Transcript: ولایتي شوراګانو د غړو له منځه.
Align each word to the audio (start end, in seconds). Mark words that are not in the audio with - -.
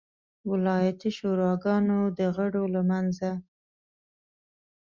ولایتي 0.51 1.09
شوراګانو 1.17 1.99
د 2.17 2.19
غړو 2.35 2.63
له 2.75 2.81
منځه. 2.89 3.31